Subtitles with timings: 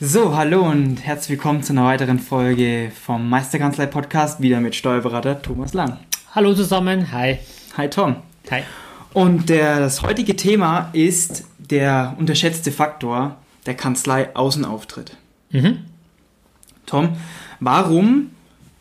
[0.00, 5.42] So, hallo und herzlich willkommen zu einer weiteren Folge vom Meisterkanzlei Podcast, wieder mit Steuerberater
[5.42, 5.98] Thomas Lang.
[6.36, 7.38] Hallo zusammen, hi.
[7.76, 8.14] Hi Tom.
[8.48, 8.62] Hi.
[9.12, 15.16] Und der, das heutige Thema ist der unterschätzte Faktor der Kanzlei Außenauftritt.
[15.50, 15.78] Mhm.
[16.86, 17.16] Tom,
[17.58, 18.30] warum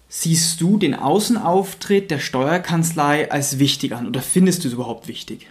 [0.10, 5.48] siehst du den Außenauftritt der Steuerkanzlei als wichtig an oder findest du es überhaupt wichtig?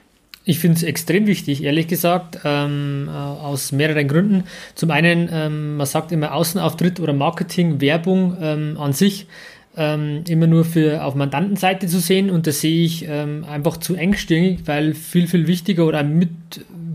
[0.49, 4.45] Ich finde es extrem wichtig, ehrlich gesagt, ähm, äh, aus mehreren Gründen.
[4.77, 9.27] Zum einen, ähm, man sagt immer Außenauftritt oder Marketing, Werbung ähm, an sich
[9.77, 13.97] ähm, immer nur für auf Mandantenseite zu sehen und das sehe ich ähm, einfach zu
[13.97, 16.31] engstirnig, weil viel, viel wichtiger oder mit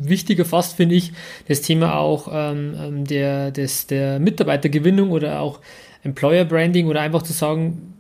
[0.02, 1.12] wichtiger fast finde ich
[1.50, 5.60] das Thema auch ähm, der, des, der Mitarbeitergewinnung oder auch
[6.04, 7.91] Employer Branding oder einfach zu sagen,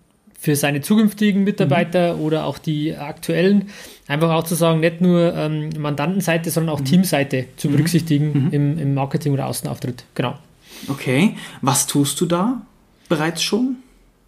[0.42, 2.22] für seine zukünftigen Mitarbeiter mhm.
[2.22, 3.70] oder auch die aktuellen,
[4.08, 6.86] einfach auch zu sagen, nicht nur ähm, Mandantenseite, sondern auch mhm.
[6.86, 7.74] Teamseite zu mhm.
[7.74, 8.50] berücksichtigen mhm.
[8.52, 10.04] im, im Marketing oder Außenauftritt.
[10.16, 10.40] Genau.
[10.88, 12.64] Okay, was tust du da
[13.08, 13.76] bereits schon?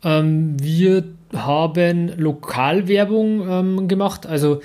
[0.04, 1.04] Ähm, wir
[1.34, 4.62] haben Lokalwerbung ähm, gemacht, also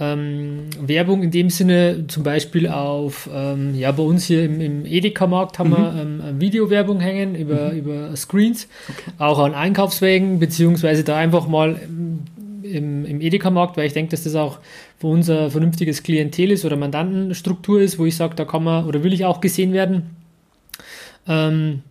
[0.00, 4.86] ähm, Werbung in dem Sinne zum Beispiel auf, ähm, ja, bei uns hier im, im
[4.86, 5.76] Edeka-Markt haben mhm.
[5.76, 7.78] wir ähm, Videowerbung hängen über, mhm.
[7.78, 9.12] über Screens, okay.
[9.18, 11.78] auch an Einkaufswegen, beziehungsweise da einfach mal
[12.62, 14.58] im, im Edeka-Markt, weil ich denke, dass das auch
[14.98, 18.86] für uns ein vernünftiges Klientel ist oder Mandantenstruktur ist, wo ich sage, da kann man
[18.86, 20.16] oder will ich auch gesehen werden.
[21.28, 21.82] Ähm,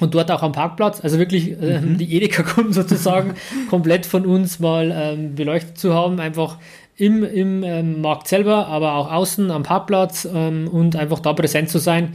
[0.00, 1.98] und dort auch am Parkplatz, also wirklich äh, mhm.
[1.98, 3.34] die Edeka-Kunden sozusagen
[3.70, 6.58] komplett von uns mal ähm, beleuchtet zu haben, einfach
[6.96, 11.68] im, im ähm, Markt selber, aber auch außen am Parkplatz ähm, und einfach da präsent
[11.68, 12.14] zu sein.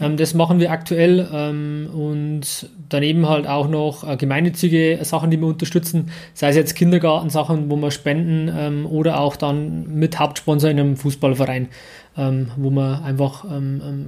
[0.00, 5.38] Ähm, das machen wir aktuell ähm, und daneben halt auch noch äh, gemeinnützige Sachen, die
[5.38, 10.70] wir unterstützen, sei es jetzt Kindergartensachen, wo wir spenden ähm, oder auch dann mit Hauptsponsor
[10.70, 11.68] in einem Fußballverein,
[12.16, 13.44] ähm, wo wir einfach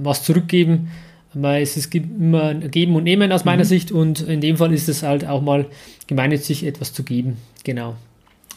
[0.01, 0.89] was zurückgeben.
[1.33, 3.67] Weil es, es gibt immer Geben und Nehmen aus meiner mhm.
[3.67, 5.67] Sicht und in dem Fall ist es halt auch mal
[6.07, 7.37] gemeinnützig etwas zu geben.
[7.63, 7.95] Genau.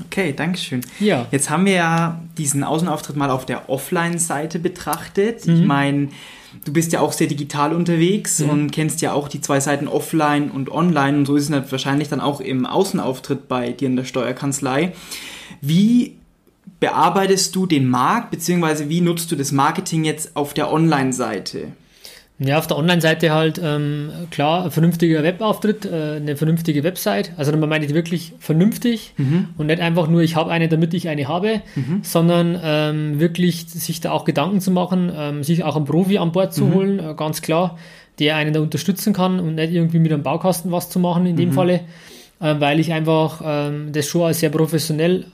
[0.06, 0.80] Okay, danke schön.
[1.00, 1.26] Ja.
[1.30, 5.46] Jetzt haben wir ja diesen Außenauftritt mal auf der Offline-Seite betrachtet.
[5.46, 5.54] Mhm.
[5.54, 6.08] Ich meine,
[6.64, 8.50] du bist ja auch sehr digital unterwegs mhm.
[8.50, 11.70] und kennst ja auch die zwei Seiten Offline und Online und so ist es halt
[11.70, 14.92] wahrscheinlich dann auch im Außenauftritt bei dir in der Steuerkanzlei.
[15.60, 16.16] Wie
[16.80, 21.68] bearbeitest du den Markt, beziehungsweise wie nutzt du das Marketing jetzt auf der Online-Seite?
[22.38, 27.32] Ja, auf der Online-Seite halt ähm, klar, ein vernünftiger Webauftritt, äh, eine vernünftige Website.
[27.36, 29.50] Also man meint wirklich vernünftig mhm.
[29.58, 32.00] und nicht einfach nur, ich habe eine, damit ich eine habe, mhm.
[32.02, 36.32] sondern ähm, wirklich sich da auch Gedanken zu machen, ähm, sich auch einen Profi an
[36.32, 36.74] Bord zu mhm.
[36.74, 37.78] holen, äh, ganz klar,
[38.18, 41.36] der einen da unterstützen kann und nicht irgendwie mit einem Baukasten was zu machen in
[41.36, 41.54] dem mhm.
[41.54, 41.80] Falle,
[42.40, 45.26] äh, weil ich einfach ähm, das schon als sehr professionell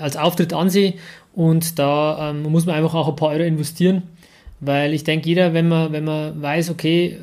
[0.00, 0.94] als Auftritt ansehe
[1.32, 4.02] und da ähm, muss man einfach auch ein paar Euro investieren
[4.64, 7.18] weil ich denke, jeder, wenn man, wenn man weiß, okay,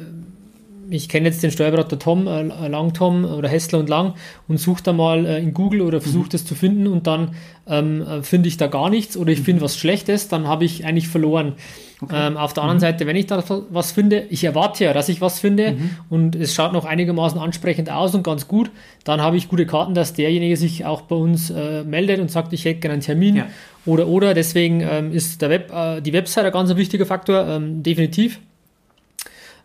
[0.92, 4.14] ich kenne jetzt den Steuerberater Tom, äh, Lang Tom oder Hessler und Lang
[4.48, 6.30] und suche da mal äh, in Google oder versuche mhm.
[6.30, 7.36] das zu finden und dann
[7.68, 9.46] ähm, äh, finde ich da gar nichts oder ich mhm.
[9.46, 11.54] finde was Schlechtes, dann habe ich eigentlich verloren.
[12.02, 12.16] Okay.
[12.18, 12.82] Ähm, auf der anderen mhm.
[12.82, 15.90] Seite, wenn ich da was finde, ich erwarte ja, dass ich was finde mhm.
[16.10, 18.72] und es schaut noch einigermaßen ansprechend aus und ganz gut,
[19.04, 22.54] dann habe ich gute Karten, dass derjenige sich auch bei uns äh, meldet und sagt,
[22.54, 23.48] ich hätte gerne einen Termin ja.
[23.86, 24.34] oder oder.
[24.34, 28.40] Deswegen ähm, ist der Web, äh, die Website ein ganz wichtiger Faktor, ähm, definitiv.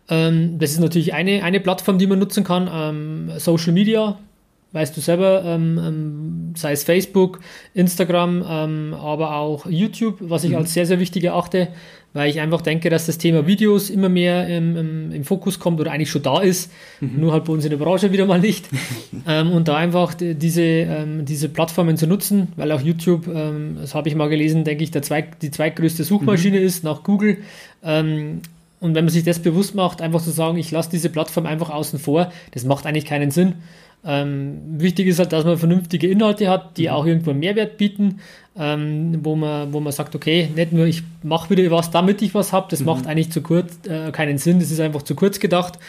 [0.09, 2.69] Ähm, das ist natürlich eine, eine Plattform, die man nutzen kann.
[2.71, 4.17] Ähm, Social Media,
[4.71, 7.39] weißt du selber, ähm, ähm sei es Facebook,
[7.73, 10.57] Instagram, ähm, aber auch YouTube, was ich mhm.
[10.57, 11.67] als sehr, sehr wichtig erachte,
[12.13, 15.91] weil ich einfach denke, dass das Thema Videos immer mehr im, im Fokus kommt oder
[15.91, 17.19] eigentlich schon da ist, mhm.
[17.19, 18.67] nur halt bei uns in der Branche wieder mal nicht.
[19.29, 23.25] Ähm, und da einfach diese, diese Plattformen zu nutzen, weil auch YouTube,
[23.81, 26.65] das habe ich mal gelesen, denke ich, der Zweig, die zweitgrößte Suchmaschine mhm.
[26.65, 27.39] ist nach Google.
[28.79, 31.69] Und wenn man sich das bewusst macht, einfach zu sagen, ich lasse diese Plattform einfach
[31.69, 33.55] außen vor, das macht eigentlich keinen Sinn.
[34.05, 36.89] Ähm, wichtig ist halt, dass man vernünftige Inhalte hat, die mhm.
[36.89, 38.19] auch irgendwo einen Mehrwert bieten,
[38.57, 42.35] ähm, wo, man, wo man sagt, okay, nicht nur ich mache wieder was, damit ich
[42.35, 42.85] was habe, das mhm.
[42.85, 45.79] macht eigentlich zu kurz äh, keinen Sinn, das ist einfach zu kurz gedacht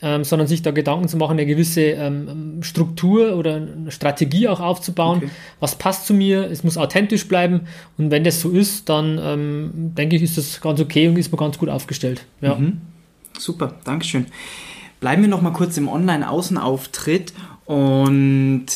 [0.00, 4.60] ähm, sondern sich da Gedanken zu machen, eine gewisse ähm, Struktur oder eine Strategie auch
[4.60, 5.18] aufzubauen.
[5.18, 5.30] Okay.
[5.60, 6.50] Was passt zu mir?
[6.50, 7.62] Es muss authentisch bleiben.
[7.96, 11.32] Und wenn das so ist, dann ähm, denke ich, ist das ganz okay und ist
[11.32, 12.24] man ganz gut aufgestellt.
[12.40, 12.54] Ja.
[12.54, 12.80] Mhm.
[13.38, 14.26] Super, Dankeschön.
[15.00, 17.32] Bleiben wir noch mal kurz im Online-Außenauftritt
[17.66, 18.66] und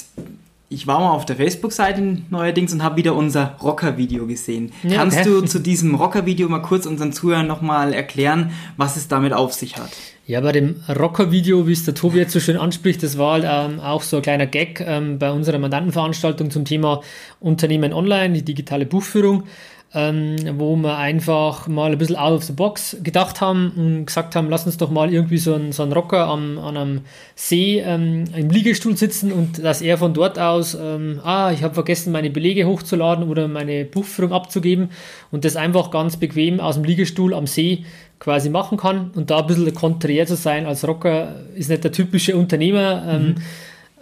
[0.73, 4.73] ich war mal auf der Facebook-Seite neuerdings und habe wieder unser Rocker-Video gesehen.
[4.83, 5.29] Ja, Kannst okay.
[5.29, 9.77] du zu diesem Rocker-Video mal kurz unseren Zuhörern nochmal erklären, was es damit auf sich
[9.77, 9.91] hat?
[10.27, 13.45] Ja, bei dem Rocker-Video, wie es der Tobi jetzt so schön anspricht, das war halt,
[13.47, 17.03] ähm, auch so ein kleiner Gag ähm, bei unserer Mandantenveranstaltung zum Thema
[17.41, 19.45] Unternehmen online, die digitale Buchführung
[19.95, 24.35] ähm, wo wir einfach mal ein bisschen out of the box gedacht haben und gesagt
[24.35, 27.01] haben, lass uns doch mal irgendwie so einen, so einen Rocker am, an einem
[27.35, 31.75] See ähm, im Liegestuhl sitzen und dass er von dort aus, ähm, ah, ich habe
[31.75, 34.91] vergessen, meine Belege hochzuladen oder meine Buchführung abzugeben
[35.31, 37.85] und das einfach ganz bequem aus dem Liegestuhl am See
[38.19, 41.93] quasi machen kann und da ein bisschen konträr zu sein als Rocker ist nicht der
[41.93, 43.35] typische Unternehmer, ähm, mhm.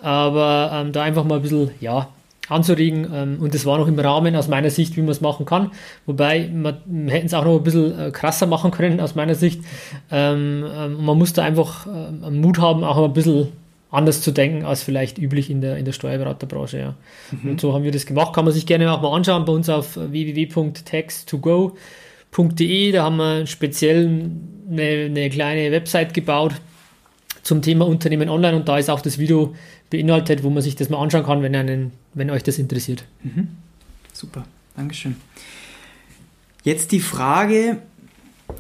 [0.02, 2.08] aber ähm, da einfach mal ein bisschen, ja,
[2.50, 3.06] anzuregen.
[3.12, 5.70] Ähm, und das war noch im Rahmen aus meiner Sicht, wie man es machen kann.
[6.06, 9.35] Wobei man, man hätten es auch noch ein bisschen äh, krasser machen können aus meiner
[9.35, 9.61] Sicht.
[10.11, 13.49] Ähm, ähm, man musste einfach äh, Mut haben, auch ein bisschen
[13.91, 16.79] anders zu denken als vielleicht üblich in der, in der Steuerberaterbranche.
[16.79, 16.94] Ja.
[17.31, 17.50] Mhm.
[17.50, 18.32] Und so haben wir das gemacht.
[18.35, 22.93] Kann man sich gerne auch mal anschauen bei uns auf www.tax2go.de.
[22.93, 24.31] Da haben wir speziell
[24.70, 26.55] eine, eine kleine Website gebaut
[27.50, 29.56] zum Thema Unternehmen online und da ist auch das Video
[29.91, 33.05] beinhaltet, wo man sich das mal anschauen kann, wenn, einen, wenn euch das interessiert.
[33.25, 33.49] Mhm.
[34.12, 34.44] Super,
[34.76, 35.17] Dankeschön.
[36.62, 37.79] Jetzt die Frage,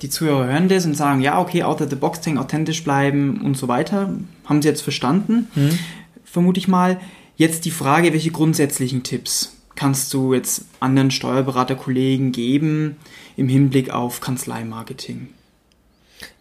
[0.02, 3.42] die Zuhörer hören das und sagen, ja, okay, out of the box denken, authentisch bleiben
[3.42, 4.12] und so weiter.
[4.44, 5.78] Haben sie jetzt verstanden, mhm.
[6.24, 6.98] vermute ich mal.
[7.36, 12.96] Jetzt die Frage, welche grundsätzlichen Tipps kannst du jetzt anderen Steuerberaterkollegen geben
[13.36, 15.28] im Hinblick auf Kanzleimarketing?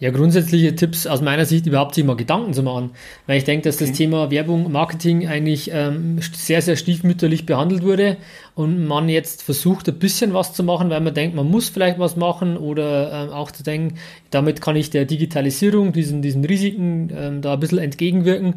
[0.01, 2.91] Ja, grundsätzliche Tipps aus meiner Sicht überhaupt sich mal Gedanken zu machen,
[3.27, 3.87] weil ich denke, dass okay.
[3.87, 8.15] das Thema Werbung, Marketing eigentlich ähm, sehr, sehr stiefmütterlich behandelt wurde
[8.55, 11.99] und man jetzt versucht, ein bisschen was zu machen, weil man denkt, man muss vielleicht
[11.99, 13.97] was machen oder ähm, auch zu denken,
[14.29, 18.55] damit kann ich der Digitalisierung, diesen, diesen Risiken ähm, da ein bisschen entgegenwirken.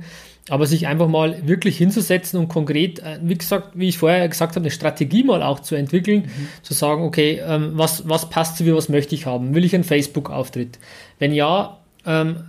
[0.48, 4.56] Aber sich einfach mal wirklich hinzusetzen und konkret, äh, wie gesagt, wie ich vorher gesagt
[4.56, 6.48] habe, eine Strategie mal auch zu entwickeln, mhm.
[6.62, 9.54] zu sagen, okay, ähm, was, was passt zu mir, was möchte ich haben?
[9.54, 10.80] Will ich einen Facebook-Auftritt?
[11.20, 12.44] Wenn ja, ähm,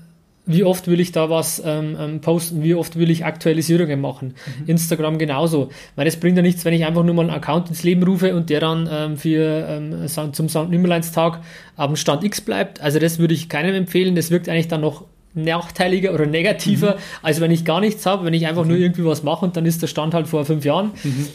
[0.45, 4.35] wie oft will ich da was ähm, ähm, posten, wie oft will ich Aktualisierungen machen.
[4.59, 4.69] Mhm.
[4.69, 5.69] Instagram genauso.
[5.95, 8.35] Weil es bringt ja nichts, wenn ich einfach nur mal einen Account ins Leben rufe
[8.35, 10.69] und der dann ähm, für ähm, zum St.
[10.69, 11.39] Nimmerleinstag
[11.77, 12.81] am Stand X bleibt.
[12.81, 14.15] Also das würde ich keinem empfehlen.
[14.15, 16.99] Das wirkt eigentlich dann noch nachteiliger oder negativer, mhm.
[17.21, 18.69] als wenn ich gar nichts habe, wenn ich einfach mhm.
[18.69, 20.91] nur irgendwie was mache und dann ist der Stand halt vor fünf Jahren.
[21.03, 21.27] Mhm.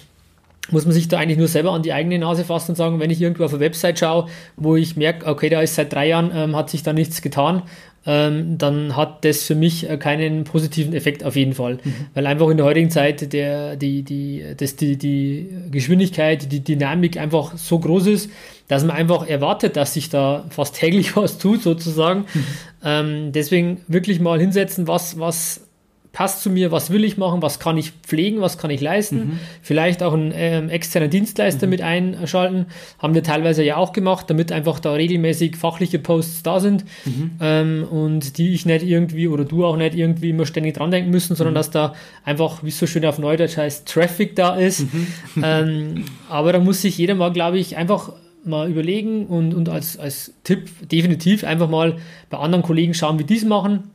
[0.70, 3.08] Muss man sich da eigentlich nur selber an die eigene Nase fassen und sagen, wenn
[3.08, 6.30] ich irgendwo auf eine Website schaue, wo ich merke, okay, da ist seit drei Jahren,
[6.34, 7.62] ähm, hat sich da nichts getan,
[8.08, 11.74] ähm, dann hat das für mich äh, keinen positiven Effekt auf jeden Fall.
[11.74, 11.94] Mhm.
[12.14, 17.18] Weil einfach in der heutigen Zeit der, die, die, das, die, die Geschwindigkeit, die Dynamik
[17.18, 18.30] einfach so groß ist,
[18.66, 22.20] dass man einfach erwartet, dass sich da fast täglich was tut, sozusagen.
[22.32, 22.44] Mhm.
[22.84, 25.68] Ähm, deswegen wirklich mal hinsetzen, was, was
[26.12, 29.16] passt zu mir, was will ich machen, was kann ich pflegen, was kann ich leisten.
[29.16, 29.38] Mhm.
[29.62, 31.70] Vielleicht auch einen ähm, externen Dienstleister mhm.
[31.70, 32.66] mit einschalten.
[32.98, 37.30] Haben wir teilweise ja auch gemacht, damit einfach da regelmäßig fachliche Posts da sind mhm.
[37.40, 41.10] ähm, und die ich nicht irgendwie oder du auch nicht irgendwie immer ständig dran denken
[41.10, 41.58] müssen, sondern mhm.
[41.58, 44.92] dass da einfach, wie es so schön auf Neudeutsch heißt, Traffic da ist.
[44.92, 45.06] Mhm.
[45.42, 48.12] ähm, aber da muss sich jeder mal, glaube ich, einfach
[48.48, 51.98] mal überlegen und, und als, als Tipp definitiv einfach mal
[52.30, 53.90] bei anderen Kollegen schauen, wie die es machen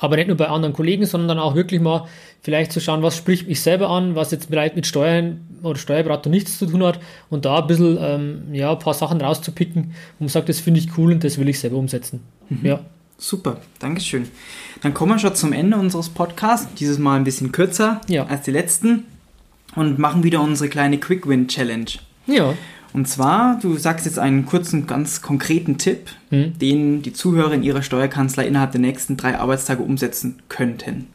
[0.00, 2.08] aber nicht nur bei anderen Kollegen, sondern auch wirklich mal
[2.42, 6.30] vielleicht zu schauen, was spricht mich selber an, was jetzt vielleicht mit Steuern oder Steuerberater
[6.30, 10.30] nichts zu tun hat und da ein bisschen, ähm, ja, ein paar Sachen rauszupicken und
[10.30, 12.22] sagt, das finde ich cool und das will ich selber umsetzen.
[12.48, 12.66] Mhm.
[12.66, 12.80] Ja.
[13.18, 14.26] Super, Dankeschön.
[14.80, 18.24] Dann kommen wir schon zum Ende unseres Podcasts, dieses Mal ein bisschen kürzer ja.
[18.24, 19.04] als die letzten
[19.76, 21.90] und machen wieder unsere kleine Quick Win Challenge.
[22.26, 22.54] Ja.
[22.92, 26.58] Und zwar, du sagst jetzt einen kurzen, ganz konkreten Tipp, hm.
[26.58, 31.06] den die Zuhörer in ihrer Steuerkanzlei innerhalb der nächsten drei Arbeitstage umsetzen könnten.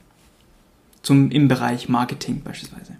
[1.01, 2.93] Zum, Im Bereich Marketing beispielsweise.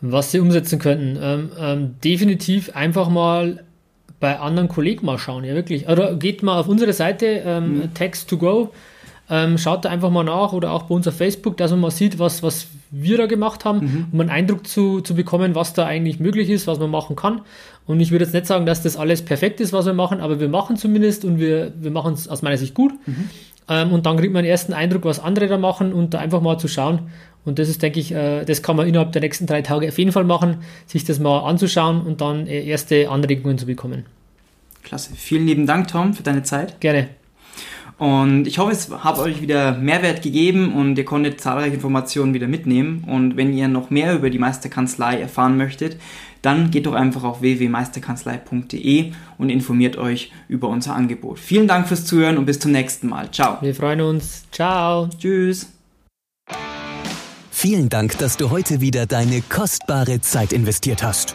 [0.00, 1.18] Was sie umsetzen könnten?
[1.20, 3.64] Ähm, ähm, definitiv einfach mal
[4.20, 5.88] bei anderen Kollegen mal schauen, ja wirklich.
[5.88, 7.94] Oder geht mal auf unsere Seite, ähm, hm.
[7.94, 8.72] Text to Go,
[9.30, 11.90] ähm, schaut da einfach mal nach oder auch bei uns auf Facebook, dass man mal
[11.90, 14.06] sieht, was, was wir da gemacht haben, mhm.
[14.12, 17.42] um einen Eindruck zu, zu bekommen, was da eigentlich möglich ist, was man machen kann.
[17.86, 20.40] Und ich würde jetzt nicht sagen, dass das alles perfekt ist, was wir machen, aber
[20.40, 22.92] wir machen zumindest und wir, wir machen es aus meiner Sicht gut.
[23.06, 23.28] Mhm.
[23.68, 26.40] Ähm, und dann kriegt man einen ersten Eindruck, was andere da machen und da einfach
[26.40, 27.10] mal zu schauen.
[27.44, 29.98] Und das ist, denke ich, äh, das kann man innerhalb der nächsten drei Tage auf
[29.98, 34.06] jeden Fall machen, sich das mal anzuschauen und dann äh, erste Anregungen zu bekommen.
[34.82, 35.12] Klasse.
[35.14, 36.80] Vielen lieben Dank, Tom, für deine Zeit.
[36.80, 37.08] Gerne.
[37.98, 42.48] Und ich hoffe, es hat euch wieder Mehrwert gegeben und ihr konntet zahlreiche Informationen wieder
[42.48, 43.04] mitnehmen.
[43.06, 45.96] Und wenn ihr noch mehr über die Meisterkanzlei erfahren möchtet,
[46.42, 51.38] dann geht doch einfach auf www.meisterkanzlei.de und informiert euch über unser Angebot.
[51.38, 53.30] Vielen Dank fürs Zuhören und bis zum nächsten Mal.
[53.30, 53.58] Ciao.
[53.60, 54.44] Wir freuen uns.
[54.50, 55.08] Ciao.
[55.18, 55.68] Tschüss.
[57.50, 61.34] Vielen Dank, dass du heute wieder deine kostbare Zeit investiert hast.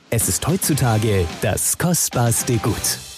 [0.13, 3.10] Es ist heutzutage das kostbarste Gut.